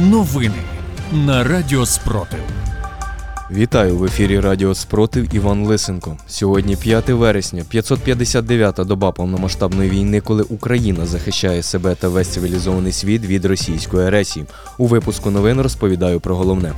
[0.00, 0.54] Новини
[1.12, 2.38] на Радіо Спротив.
[3.50, 6.16] Вітаю в ефірі Радіо Спротив Іван Лисенко.
[6.26, 13.22] Сьогодні 5 вересня, 559-та доба повномасштабної війни, коли Україна захищає себе та весь цивілізований світ
[13.26, 14.46] від російської агресії.
[14.78, 16.72] У випуску новин розповідаю про головне.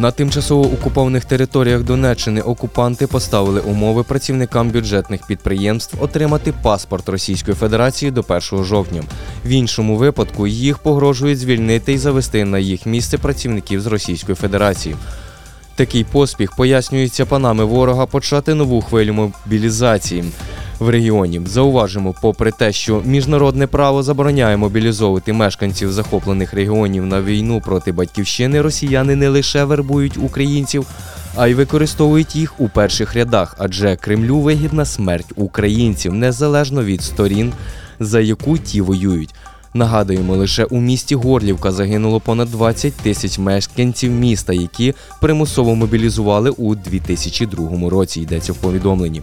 [0.00, 8.10] На тимчасово окупованих територіях Донеччини окупанти поставили умови працівникам бюджетних підприємств отримати паспорт Російської Федерації
[8.10, 9.02] до 1 жовтня.
[9.44, 14.96] В іншому випадку їх погрожують звільнити і завести на їх місце працівників з Російської Федерації.
[15.74, 20.24] Такий поспіх пояснюється панами ворога почати нову хвилю мобілізації
[20.80, 21.40] в регіоні.
[21.46, 28.62] Зауважимо, попри те, що міжнародне право забороняє мобілізовувати мешканців захоплених регіонів на війну проти батьківщини,
[28.62, 30.86] росіяни не лише вербують українців,
[31.36, 37.52] а й використовують їх у перших рядах, адже Кремлю вигідна смерть українців незалежно від сторін,
[38.00, 39.34] за яку ті воюють.
[39.74, 46.74] Нагадуємо, лише у місті Горлівка загинуло понад 20 тисяч мешканців міста, які примусово мобілізували у
[46.74, 48.20] 2002 році.
[48.20, 49.22] Йдеться в повідомленні.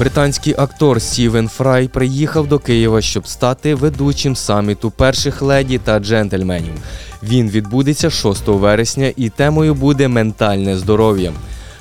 [0.00, 6.72] Британський актор Стівен Фрай приїхав до Києва, щоб стати ведучим саміту перших леді та джентльменів.
[7.22, 11.32] Він відбудеться 6 вересня, і темою буде ментальне здоров'я.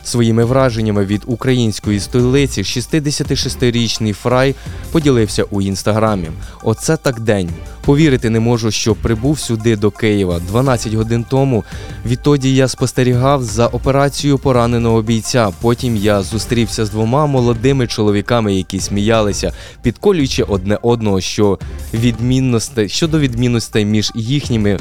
[0.10, 4.56] Своїми враженнями від української столиці 66-річний Фрай
[4.92, 6.28] поділився у інстаграмі.
[6.64, 7.50] Оце так день.
[7.86, 11.64] Повірити не можу, що прибув сюди до Києва 12 годин тому.
[12.06, 15.52] Відтоді я спостерігав за операцією пораненого бійця.
[15.62, 21.60] Потім я зустрівся з двома молодими чоловіками, які сміялися, підколюючи одне одного, що
[21.94, 24.80] відмінностей щодо відмінностей між їхніми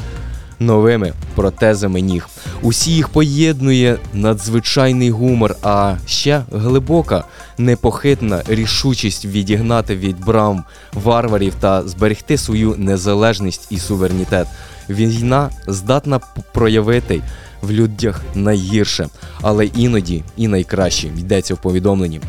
[0.59, 2.29] новими протезами ніг.
[2.61, 7.23] Усі їх поєднує надзвичайний гумор, а ще глибока,
[7.57, 14.47] непохитна рішучість відігнати від брам варварів та зберегти свою незалежність і суверенітет.
[14.89, 16.19] Війна здатна
[16.53, 17.21] проявити
[17.61, 19.07] в людях найгірше,
[19.41, 22.21] але іноді і найкраще йдеться в повідомленні.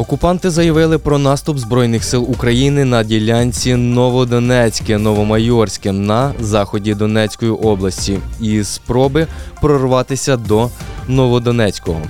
[0.00, 8.18] Окупанти заявили про наступ Збройних сил України на ділянці Новодонецьке, Новомайорське на заході Донецької області
[8.40, 9.26] і спроби
[9.60, 10.70] прорватися до
[11.08, 12.00] Новодонецького.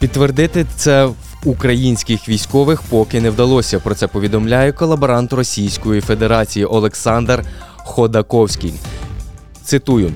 [0.00, 1.14] Підтвердити це в
[1.44, 3.80] українських військових поки не вдалося.
[3.80, 7.44] Про це повідомляє колаборант Російської Федерації Олександр
[7.76, 8.74] Ходаковський.
[9.64, 10.12] Цитую.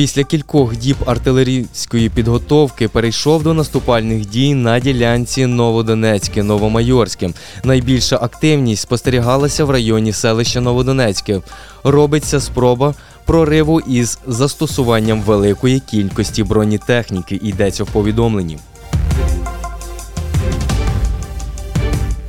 [0.00, 7.30] Після кількох діб артилерійської підготовки перейшов до наступальних дій на ділянці Новодонецьке, Новомайорське.
[7.64, 11.40] Найбільша активність спостерігалася в районі селища Новодонецьке.
[11.84, 12.94] Робиться спроба
[13.24, 17.40] прориву із застосуванням великої кількості бронетехніки.
[17.42, 18.58] Йдеться в повідомленні.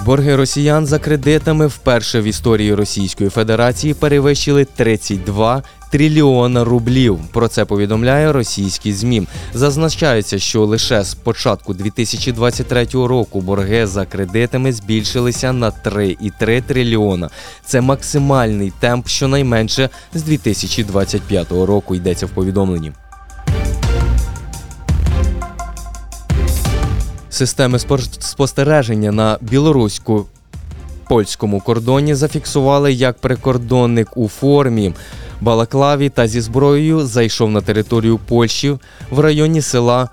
[0.06, 7.20] Борги росіян за кредитами вперше в історії Російської Федерації перевищили 32 трильйона рублів.
[7.32, 9.28] Про це повідомляє російські змі.
[9.54, 17.30] Зазначається, що лише з початку 2023 року борги за кредитами збільшилися на 3,3 трильйона.
[17.66, 21.96] Це максимальний темп, щонайменше з 2025 року.
[21.96, 22.92] Йдеться в повідомленні.
[27.32, 27.80] Системи
[28.20, 30.26] спостереження на білоруську
[31.08, 34.94] польському кордоні зафіксували, як прикордонник у формі
[35.42, 38.78] Балаклаві та зі зброєю зайшов на територію Польщі
[39.12, 40.10] в районі села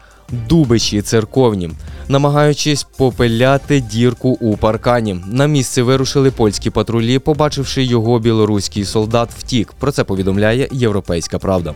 [0.49, 1.71] Дубичі церковні,
[2.09, 5.21] намагаючись попиляти дірку у паркані.
[5.27, 9.73] На місце вирушили польські патрулі, побачивши його, білоруський солдат втік.
[9.79, 11.75] Про це повідомляє Європейська Правда.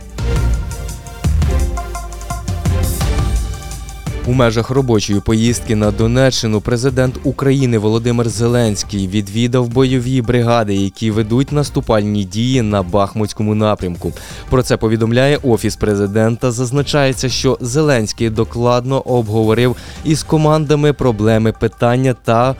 [4.27, 11.51] У межах робочої поїздки на Донеччину президент України Володимир Зеленський відвідав бойові бригади, які ведуть
[11.51, 14.13] наступальні дії на Бахмутському напрямку.
[14.49, 16.51] Про це повідомляє офіс президента.
[16.51, 19.75] Зазначається, що Зеленський докладно обговорив
[20.05, 22.55] із командами проблеми питання та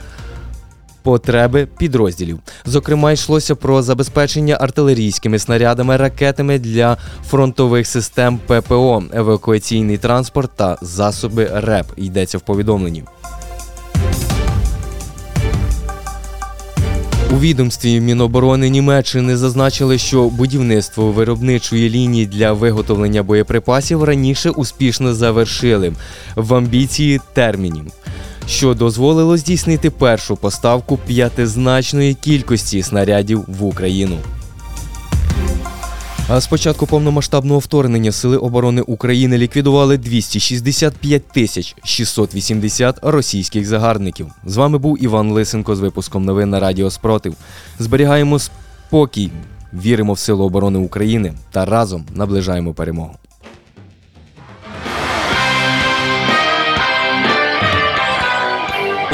[1.04, 2.40] потреби підрозділів.
[2.66, 6.98] Зокрема, йшлося про забезпечення артилерійськими снарядами, ракетами для
[7.30, 11.86] фронтових систем ППО, евакуаційний транспорт та засоби РЕП.
[11.98, 13.04] Йдеться в повідомленні.
[17.34, 25.94] У відомстві Міноборони Німеччини зазначили, що будівництво виробничої лінії для виготовлення боєприпасів раніше успішно завершили
[26.36, 27.86] в амбіції термінів
[28.48, 34.18] що дозволило здійснити першу поставку п'ятизначної кількості снарядів в Україну.
[36.30, 44.28] А з початку повномасштабного вторгнення Сили оборони України ліквідували 265 тисяч 680 російських загарбників.
[44.46, 47.36] З вами був Іван Лисенко з випуском новин на Радіо Спротив.
[47.80, 49.32] Зберігаємо спокій,
[49.74, 53.16] віримо в Силу оборони України та разом наближаємо перемогу.